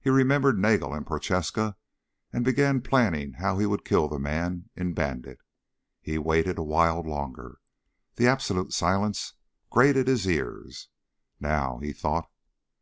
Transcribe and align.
He 0.00 0.08
remembered 0.08 0.58
Nagel 0.58 0.94
and 0.94 1.06
Prochaska 1.06 1.76
and 2.32 2.42
began 2.42 2.80
planning 2.80 3.34
how 3.34 3.58
he 3.58 3.66
would 3.66 3.84
kill 3.84 4.08
the 4.08 4.18
man 4.18 4.70
in 4.74 4.94
Bandit. 4.94 5.40
He 6.00 6.16
waited 6.16 6.56
a 6.56 6.62
while 6.62 7.02
longer. 7.02 7.58
The 8.16 8.28
absolute 8.28 8.72
silence 8.72 9.34
grated 9.68 10.08
his 10.08 10.26
ears. 10.26 10.88
Now, 11.38 11.80
he 11.80 11.92
thought. 11.92 12.30